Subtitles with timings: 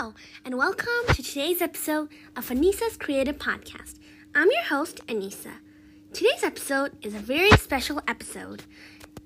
[0.00, 0.14] Hello,
[0.44, 3.96] and welcome to today's episode of Anissa's Creative Podcast.
[4.32, 5.54] I'm your host, Anissa.
[6.12, 8.62] Today's episode is a very special episode.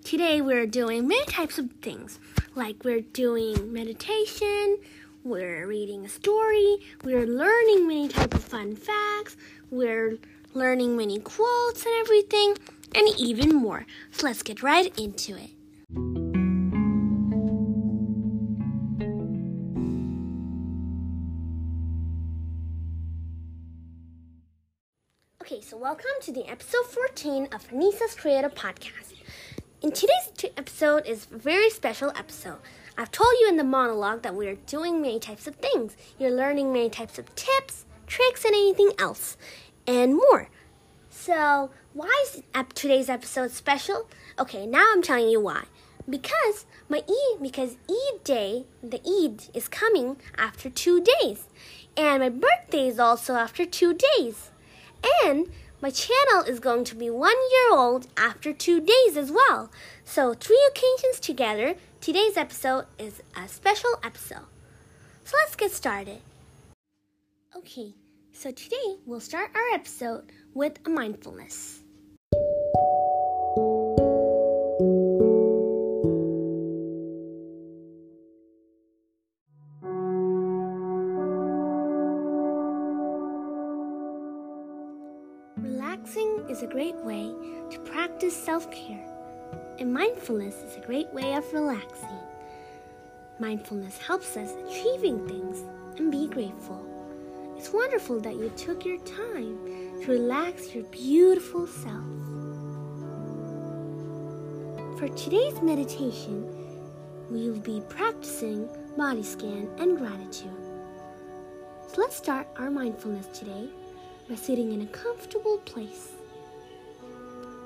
[0.02, 2.18] Today, we're doing many types of things,
[2.54, 4.78] like we're doing meditation,
[5.24, 9.36] we're reading a story, we're learning many types of fun facts,
[9.70, 10.16] we're
[10.54, 12.56] learning many quotes and everything,
[12.94, 13.84] and even more.
[14.12, 16.21] So let's get right into it.
[25.42, 29.14] Okay, so welcome to the episode 14 of Nisa's Creative Podcast.
[29.82, 32.58] In today's t- episode is a very special episode.
[32.96, 35.96] I've told you in the monologue that we're doing many types of things.
[36.16, 39.36] You're learning many types of tips, tricks, and anything else,
[39.84, 40.48] and more.
[41.10, 42.44] So, why is
[42.76, 44.08] today's episode special?
[44.38, 45.64] Okay, now I'm telling you why.
[46.08, 51.48] Because my Eid, because Eid day, the Eid is coming after two days,
[51.96, 54.51] and my birthday is also after two days.
[55.24, 55.50] And
[55.80, 59.70] my channel is going to be one year old after two days as well.
[60.04, 64.46] So, three occasions together, today's episode is a special episode.
[65.24, 66.20] So, let's get started.
[67.56, 67.94] Okay,
[68.32, 71.80] so today we'll start our episode with a mindfulness.
[86.02, 87.32] Relaxing is a great way
[87.70, 89.06] to practice self care,
[89.78, 92.18] and mindfulness is a great way of relaxing.
[93.38, 95.62] Mindfulness helps us achieving things
[95.98, 96.84] and be grateful.
[97.56, 102.04] It's wonderful that you took your time to relax your beautiful self.
[104.98, 106.48] For today's meditation,
[107.30, 110.50] we will be practicing body scan and gratitude.
[111.86, 113.68] So let's start our mindfulness today
[114.32, 116.12] by sitting in a comfortable place.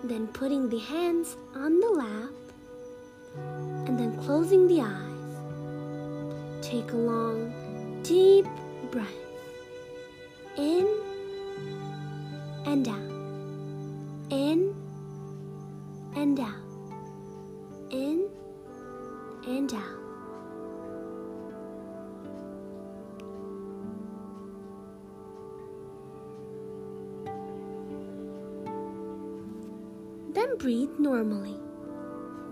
[0.03, 2.35] Then putting the hands on the lap
[3.87, 6.67] and then closing the eyes.
[6.67, 8.47] Take a long, deep
[8.91, 9.07] breath
[10.57, 10.89] in
[12.65, 13.16] and out,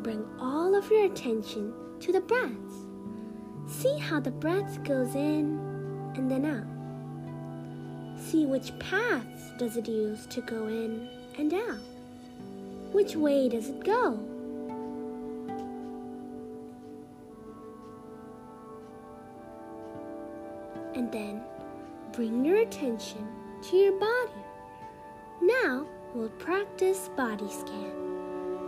[0.05, 2.75] Bring all of your attention to the breaths.
[3.67, 5.59] See how the breath goes in
[6.15, 8.21] and then out.
[8.21, 11.81] See which paths does it use to go in and out.
[12.93, 14.13] Which way does it go?
[20.95, 21.43] And then
[22.13, 23.27] bring your attention
[23.71, 24.45] to your body.
[25.41, 28.04] Now we'll practice body scan.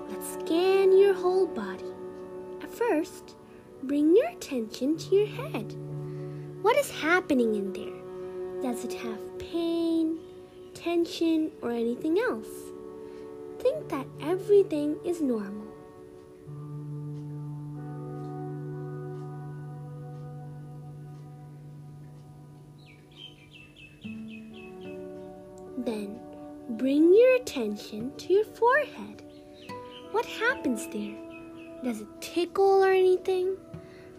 [0.08, 1.92] Let's scan your whole body.
[2.62, 3.34] At first,
[3.82, 5.74] bring your attention to your head.
[6.62, 8.62] What is happening in there?
[8.62, 10.18] Does it have pain,
[10.74, 12.46] tension, or anything else?
[13.58, 15.66] Think that everything is normal.
[25.78, 26.18] Then
[26.70, 29.22] bring your attention to your forehead.
[30.16, 31.14] What happens there?
[31.84, 33.54] Does it tickle or anything?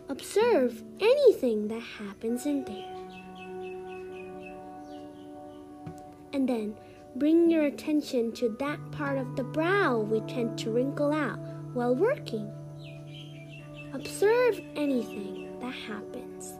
[0.10, 2.94] Observe anything that happens in there.
[6.34, 6.76] And then
[7.16, 11.40] bring your attention to that part of the brow we tend to wrinkle out
[11.74, 12.48] while working.
[13.92, 16.60] Observe anything that happens.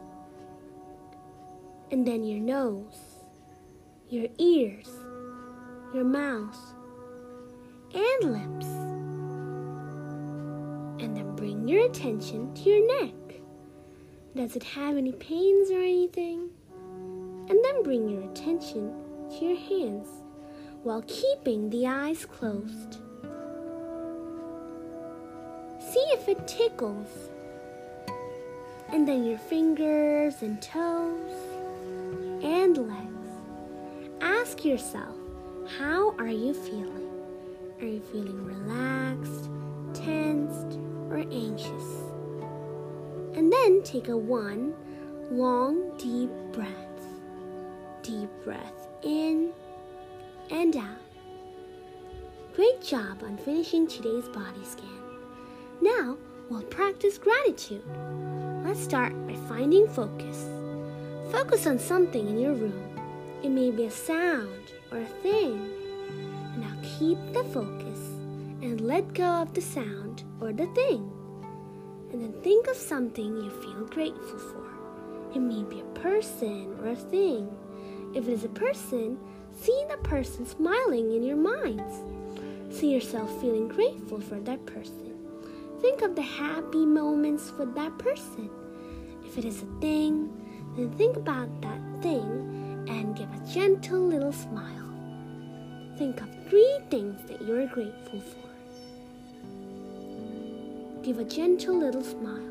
[1.92, 3.22] And then your nose,
[4.08, 4.90] your ears,
[5.94, 6.58] your mouth,
[7.94, 8.77] and lips.
[11.38, 13.14] Bring your attention to your neck.
[14.34, 16.50] Does it have any pains or anything?
[17.48, 18.92] And then bring your attention
[19.30, 20.08] to your hands
[20.82, 22.98] while keeping the eyes closed.
[25.78, 27.30] See if it tickles.
[28.92, 31.30] And then your fingers and toes
[32.42, 33.28] and legs.
[34.20, 35.14] Ask yourself,
[35.78, 37.08] how are you feeling?
[37.80, 39.48] Are you feeling relaxed,
[39.94, 42.02] tensed, or anxious?
[43.34, 44.74] And then take a one
[45.30, 46.72] long, deep breath.
[48.02, 49.52] Deep breath in
[50.50, 51.02] and out.
[52.54, 54.88] Great job on finishing today's body scan.
[55.80, 56.16] Now
[56.50, 57.84] we'll practice gratitude.
[58.64, 60.48] Let's start by finding focus.
[61.30, 62.98] Focus on something in your room.
[63.42, 65.70] It may be a sound or a thing.
[66.56, 67.98] Now keep the focus
[68.62, 71.10] and let go of the sound or the thing.
[72.12, 74.64] And then think of something you feel grateful for.
[75.34, 77.48] It may be a person or a thing.
[78.14, 79.18] If it is a person,
[79.52, 82.02] see the person smiling in your minds.
[82.70, 85.14] See yourself feeling grateful for that person.
[85.80, 88.50] Think of the happy moments with that person.
[89.24, 90.30] If it is a thing,
[90.76, 94.88] then think about that thing and give a gentle little smile.
[95.98, 98.47] Think of three things that you are grateful for.
[101.08, 102.50] Give a gentle little smile.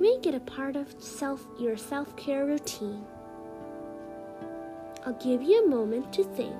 [0.00, 3.04] Make it a part of self, your self care routine.
[5.06, 6.56] I'll give you a moment to think.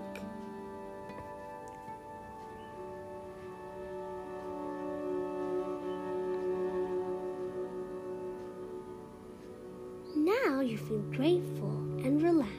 [10.14, 11.72] Now you feel grateful
[12.04, 12.54] and relaxed.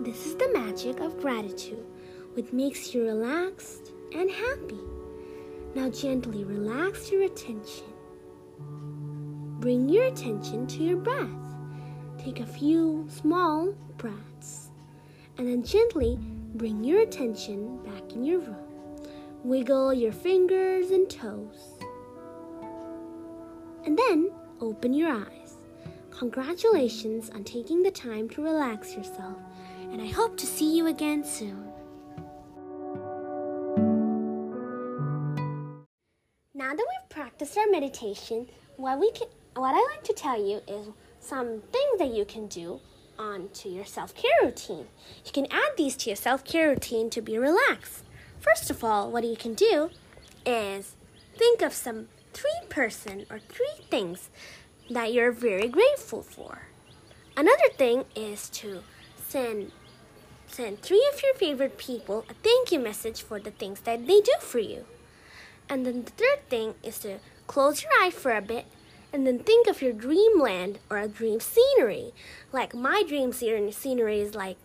[0.00, 1.86] This is the magic of gratitude,
[2.34, 4.97] which makes you relaxed and happy.
[5.78, 7.84] Now gently relax your attention.
[9.60, 11.54] Bring your attention to your breath.
[12.18, 14.70] Take a few small breaths
[15.36, 16.18] and then gently
[16.56, 18.66] bring your attention back in your room.
[19.44, 21.78] Wiggle your fingers and toes.
[23.86, 25.58] And then open your eyes.
[26.10, 29.36] Congratulations on taking the time to relax yourself,
[29.92, 31.67] and I hope to see you again soon.
[37.56, 40.88] Our meditation, what we can, what I like to tell you is
[41.20, 42.80] some things that you can do
[43.18, 44.86] onto your self-care routine.
[45.24, 48.04] You can add these to your self-care routine to be relaxed.
[48.40, 49.90] First of all, what you can do
[50.46, 50.94] is
[51.36, 54.30] think of some three person or three things
[54.90, 56.62] that you're very grateful for.
[57.36, 58.82] Another thing is to
[59.28, 59.72] send
[60.46, 64.20] send three of your favorite people a thank you message for the things that they
[64.20, 64.86] do for you.
[65.68, 67.18] And then the third thing is to
[67.48, 68.66] close your eye for a bit
[69.12, 72.12] and then think of your dreamland or a dream scenery.
[72.52, 74.58] Like my dream scenery is like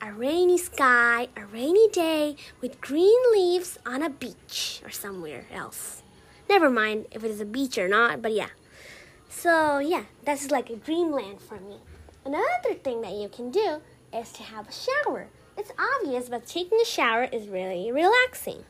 [0.00, 6.02] a rainy sky, a rainy day with green leaves on a beach or somewhere else.
[6.48, 8.48] Never mind if it is a beach or not, but yeah.
[9.28, 11.78] So, yeah, that's like a dreamland for me.
[12.24, 13.82] Another thing that you can do
[14.14, 15.26] is to have a shower.
[15.56, 18.64] It's obvious, but taking a shower is really relaxing.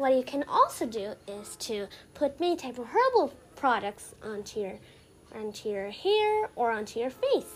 [0.00, 4.78] What you can also do is to put many type of herbal products onto your
[5.34, 7.52] onto your hair or onto your face.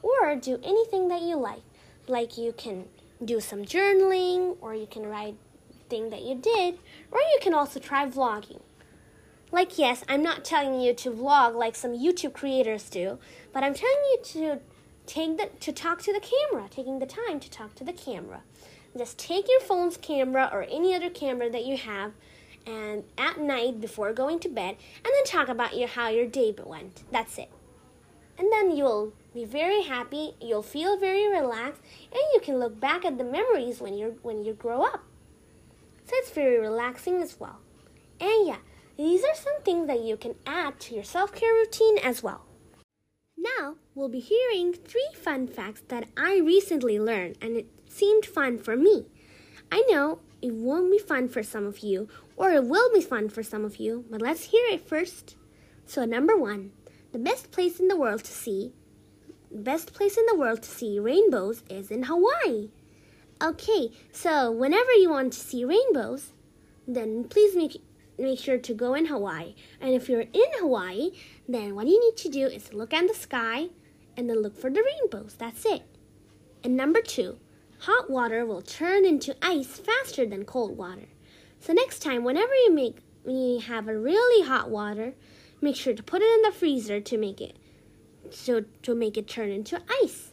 [0.00, 1.60] Or do anything that you like.
[2.08, 2.86] Like you can
[3.22, 5.34] do some journaling or you can write
[5.90, 6.78] thing that you did
[7.10, 8.62] or you can also try vlogging.
[9.50, 13.18] Like, yes, I'm not telling you to vlog like some YouTube creators do,
[13.52, 14.60] but I'm telling you to
[15.04, 18.40] take the to talk to the camera, taking the time to talk to the camera.
[18.96, 22.12] Just take your phone's camera or any other camera that you have,
[22.66, 26.54] and at night before going to bed, and then talk about your how your day
[26.64, 27.02] went.
[27.10, 27.50] That's it.
[28.38, 30.34] And then you'll be very happy.
[30.40, 34.44] You'll feel very relaxed, and you can look back at the memories when you when
[34.44, 35.02] you grow up.
[36.04, 37.58] So it's very relaxing as well.
[38.20, 38.58] And yeah.
[38.98, 42.44] These are some things that you can add to your self care routine as well.
[43.42, 48.56] Now, we'll be hearing three fun facts that I recently learned and it seemed fun
[48.58, 49.06] for me.
[49.72, 53.28] I know it won't be fun for some of you, or it will be fun
[53.28, 55.34] for some of you, but let's hear it first.
[55.86, 56.70] So, number one,
[57.10, 58.72] the best place in the world to see,
[59.50, 62.70] best place in the world to see rainbows is in Hawaii.
[63.42, 66.32] Okay, so whenever you want to see rainbows,
[66.86, 67.82] then please make
[68.22, 69.54] make sure to go in Hawaii.
[69.80, 71.10] And if you're in Hawaii,
[71.48, 73.68] then what you need to do is look at the sky
[74.16, 75.34] and then look for the rainbows.
[75.34, 75.82] That's it.
[76.64, 77.38] And number two,
[77.80, 81.08] hot water will turn into ice faster than cold water.
[81.60, 85.14] So next time, whenever you make you have a really hot water,
[85.60, 87.56] make sure to put it in the freezer to make it
[88.30, 90.32] so to make it turn into ice.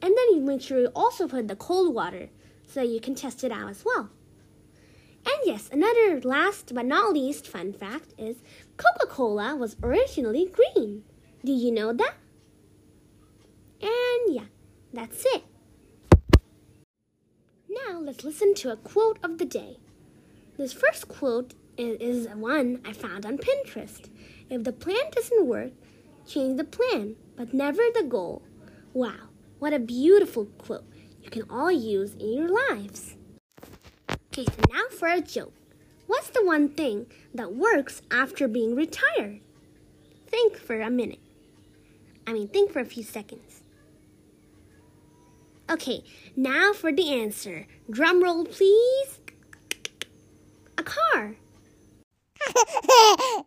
[0.00, 2.28] And then you make sure you also put the cold water
[2.66, 4.10] so you can test it out as well.
[5.24, 8.42] And yes, another last but not least fun fact is
[8.76, 11.04] Coca Cola was originally green.
[11.44, 12.14] Do you know that?
[13.80, 14.46] And yeah,
[14.92, 15.44] that's it.
[17.68, 19.78] Now let's listen to a quote of the day.
[20.56, 24.08] This first quote is, one I found on Pinterest.
[24.50, 25.72] If the plan doesn't work,
[26.26, 28.42] change the plan, but never the goal.
[28.92, 30.84] Wow, what a beautiful quote
[31.22, 33.16] you can all use in your lives.
[34.32, 35.52] Okay, so now for a joke.
[36.06, 39.40] What's the one thing that works after being retired?
[40.26, 41.18] Think for a minute.
[42.26, 43.60] I mean, think for a few seconds.
[45.70, 46.02] Okay,
[46.34, 47.66] now for the answer.
[47.90, 49.20] Drum roll, please.
[50.78, 51.36] A car.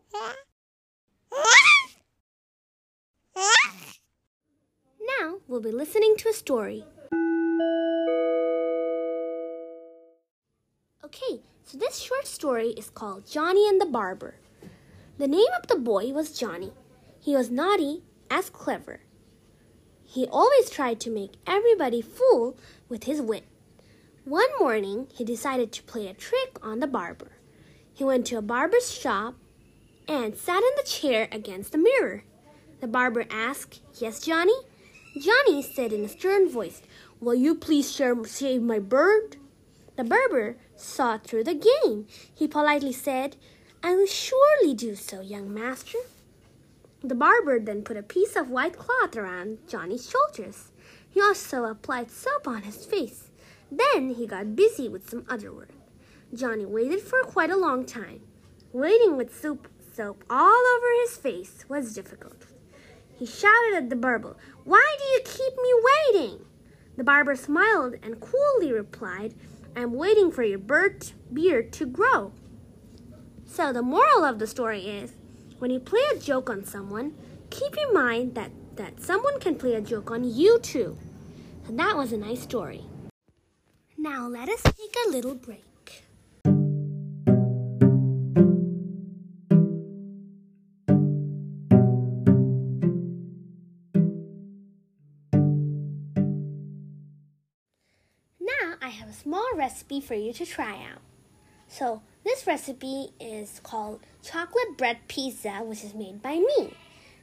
[5.02, 6.86] now we'll be listening to a story.
[11.16, 14.36] Okay, so this short story is called Johnny and the Barber.
[15.18, 16.74] The name of the boy was Johnny.
[17.22, 19.00] He was naughty as clever.
[20.04, 22.58] He always tried to make everybody fool
[22.90, 23.46] with his wit.
[24.26, 27.32] One morning, he decided to play a trick on the barber.
[27.94, 29.36] He went to a barber's shop
[30.10, 32.26] and sat in the chair against the mirror.
[32.82, 34.58] The barber asked, Yes, Johnny?
[35.18, 36.82] Johnny said in a stern voice,
[37.22, 39.38] Will you please shave my bird?
[39.96, 42.08] The barber saw through the game.
[42.34, 43.38] He politely said,
[43.82, 46.00] I will surely do so, young master.
[47.02, 50.72] The barber then put a piece of white cloth around Johnny's shoulders.
[51.10, 53.30] He also applied soap on his face.
[53.72, 55.70] Then he got busy with some other work.
[56.34, 58.22] Johnny waited for quite a long time.
[58.74, 62.48] Waiting with soap, soap all over his face was difficult.
[63.18, 64.36] He shouted at the barber,
[64.66, 66.46] Why do you keep me waiting?
[66.98, 69.36] The barber smiled and coolly replied,
[69.76, 72.32] I'm waiting for your bird beard to grow.
[73.46, 75.14] So the moral of the story is
[75.60, 77.14] when you play a joke on someone,
[77.50, 80.98] keep in mind that, that someone can play a joke on you too.
[81.68, 82.86] And that was a nice story.
[83.98, 85.65] Now let us take a little break.
[98.86, 101.02] I have a small recipe for you to try out.
[101.68, 106.78] So, this recipe is called chocolate bread pizza, which is made by me.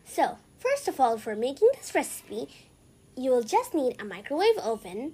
[0.04, 2.48] So, first of all, for making this recipe,
[3.16, 5.12] you will just need a microwave oven,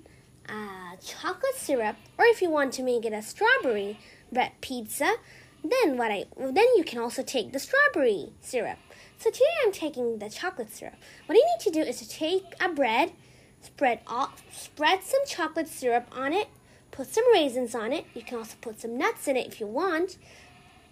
[0.48, 3.98] uh, chocolate syrup, or if you want to make it a strawberry
[4.32, 5.16] bread pizza,
[5.62, 8.78] then what I then you can also take the strawberry syrup.
[9.18, 10.96] So today I'm taking the chocolate syrup.
[11.26, 13.12] What you need to do is to take a bread,
[13.60, 16.48] spread all, spread some chocolate syrup on it,
[16.90, 18.06] put some raisins on it.
[18.14, 20.18] You can also put some nuts in it if you want.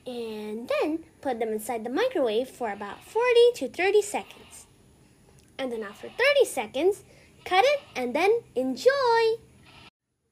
[0.07, 4.67] And then put them inside the microwave for about 40 to 30 seconds.
[5.59, 7.03] And then after 30 seconds,
[7.45, 9.41] cut it and then enjoy.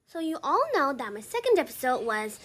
[0.07, 2.39] So you all know that my second episode was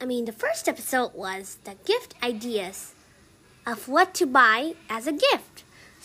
[0.00, 2.94] I mean the first episode was the gift ideas
[3.66, 5.55] of what to buy as a gift.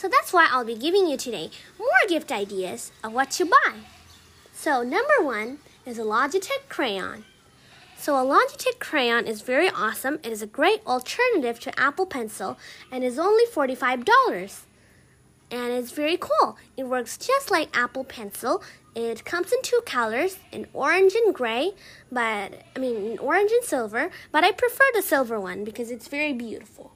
[0.01, 3.81] So that's why I'll be giving you today more gift ideas of what to buy.
[4.51, 7.23] So number 1 is a Logitech crayon.
[7.99, 10.15] So a Logitech crayon is very awesome.
[10.23, 12.57] It is a great alternative to Apple Pencil
[12.91, 14.61] and is only $45.
[15.51, 16.57] And it's very cool.
[16.75, 18.63] It works just like Apple Pencil.
[18.95, 21.73] It comes in two colors, in orange and gray,
[22.11, 26.07] but I mean in orange and silver, but I prefer the silver one because it's
[26.07, 26.93] very beautiful.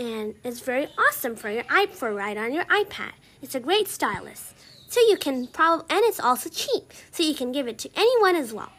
[0.00, 3.12] And it's very awesome for your iP for write on your iPad.
[3.42, 4.54] It's a great stylus.
[4.88, 8.34] So you can probably, and it's also cheap, so you can give it to anyone
[8.34, 8.72] as well.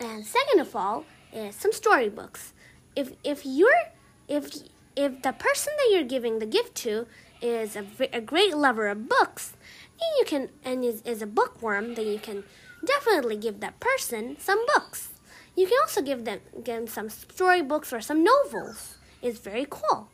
[0.00, 1.04] And second of all
[1.34, 2.54] is some storybooks.
[2.96, 3.92] If if you're
[4.26, 4.48] if
[4.96, 7.06] if the person that you're giving the gift to
[7.42, 9.52] is a, a great lover of books,
[10.00, 12.42] and you can and is, is a bookworm, then you can
[12.82, 15.10] definitely give that person some books.
[15.54, 18.96] You can also give them give them some storybooks or some novels.
[19.22, 20.08] It's very cool.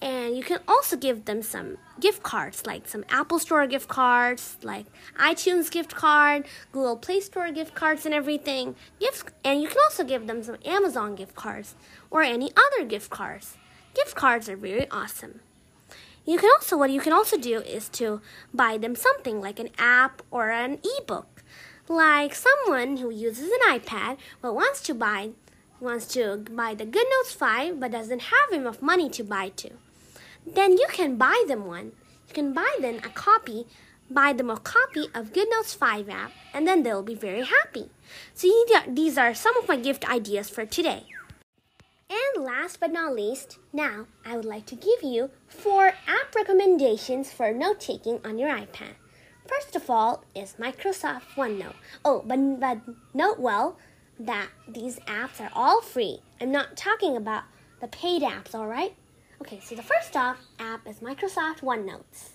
[0.00, 4.58] And you can also give them some gift cards, like some Apple Store gift cards,
[4.62, 4.86] like
[5.18, 8.76] iTunes gift card, Google Play Store gift cards, and everything.
[9.00, 11.74] Gifts, and you can also give them some Amazon gift cards
[12.10, 13.56] or any other gift cards.
[13.94, 15.40] Gift cards are very awesome.
[16.26, 18.20] You can also what you can also do is to
[18.52, 21.42] buy them something like an app or an ebook.
[21.88, 25.30] Like someone who uses an iPad but wants to buy
[25.80, 29.72] wants to buy the GoodNotes 5 but doesn't have enough money to buy two
[30.46, 31.92] then you can buy them one.
[32.28, 33.66] You can buy them a copy,
[34.08, 37.90] buy them a copy of GoodNotes 5 app, and then they'll be very happy.
[38.34, 38.48] So
[38.86, 41.04] these are some of my gift ideas for today.
[42.08, 47.32] And last but not least, now I would like to give you four app recommendations
[47.32, 48.94] for note taking on your iPad.
[49.48, 51.74] First of all is Microsoft OneNote.
[52.04, 52.78] Oh, but, but
[53.12, 53.76] note well
[54.18, 56.20] that these apps are all free.
[56.40, 57.44] I'm not talking about
[57.80, 58.94] the paid apps, alright?
[59.40, 62.30] Okay, so the first off app is Microsoft OneNotes.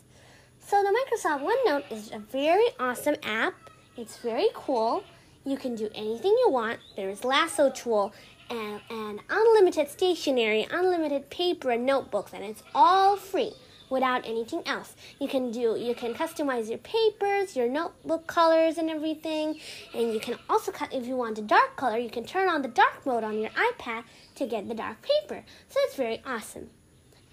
[0.59, 3.55] So the Microsoft OneNote is a very awesome app.
[3.97, 5.03] It's very cool.
[5.43, 6.79] You can do anything you want.
[6.95, 8.13] There's lasso tool
[8.49, 13.53] and, and unlimited stationery, unlimited paper and notebooks, and it's all free.
[13.91, 14.95] Without anything else.
[15.19, 19.59] You can do you can customize your papers, your notebook colors and everything.
[19.93, 22.63] And you can also cut if you want a dark color, you can turn on
[22.63, 24.05] the dark mode on your iPad
[24.35, 25.43] to get the dark paper.
[25.69, 26.69] So it's very awesome.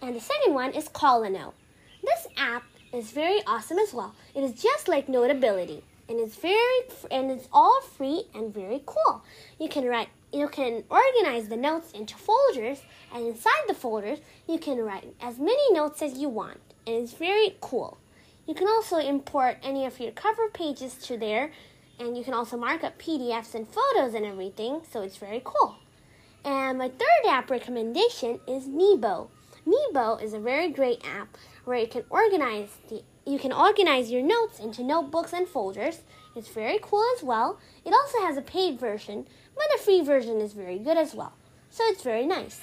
[0.03, 1.55] And the second one is Note.
[2.03, 4.15] This app is very awesome as well.
[4.35, 9.23] It is just like Notability and it's very and it's all free and very cool.
[9.59, 12.83] You can write you can organize the notes into folders
[13.15, 17.13] and inside the folders you can write as many notes as you want and it's
[17.13, 17.99] very cool.
[18.47, 21.53] You can also import any of your cover pages to there
[21.99, 25.77] and you can also mark up PDFs and photos and everything, so it's very cool.
[26.45, 29.31] And my third app recommendation is Nebo.
[29.67, 34.23] Nebo is a very great app where you can organize the you can organize your
[34.23, 36.01] notes into notebooks and folders.
[36.39, 37.59] It's very cool as well.
[37.85, 39.27] It also has a paid version,
[39.57, 41.33] but the free version is very good as well.
[41.71, 42.61] So it's very nice.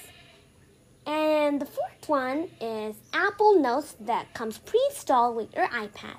[1.06, 6.18] And the fourth one is Apple Notes that comes pre-installed with your iPad.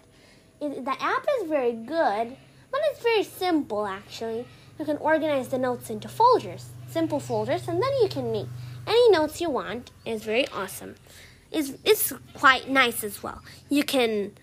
[0.62, 2.38] It, the app is very good,
[2.72, 4.46] but it's very simple actually.
[4.80, 8.48] You can organize the notes into folders, simple folders, and then you can make
[8.86, 9.92] any notes you want.
[10.06, 10.96] It's very awesome
[11.52, 13.42] is it's quite nice as well.
[13.70, 14.34] You can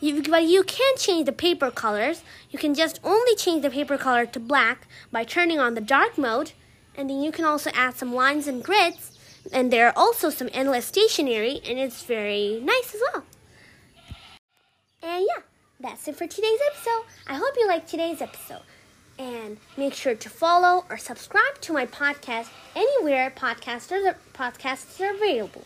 [0.00, 2.22] you, but you can't change the paper colors.
[2.50, 6.16] You can just only change the paper color to black by turning on the dark
[6.16, 6.52] mode.
[6.96, 9.18] And then you can also add some lines and grids.
[9.52, 13.24] And there are also some endless stationery, and it's very nice as well.
[15.02, 15.42] And yeah,
[15.78, 17.04] that's it for today's episode.
[17.26, 18.62] I hope you liked today's episode.
[19.18, 25.64] And make sure to follow or subscribe to my podcast anywhere podcasters podcasts are available.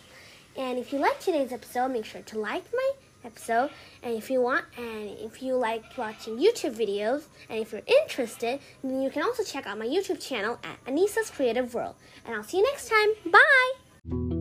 [0.57, 2.91] And if you like today's episode, make sure to like my
[3.25, 3.71] episode.
[4.03, 8.61] And if you want, and if you like watching YouTube videos, and if you're interested,
[8.83, 11.95] then you can also check out my YouTube channel at Anissa's Creative World.
[12.25, 13.33] And I'll see you next time.
[13.33, 14.34] Bye!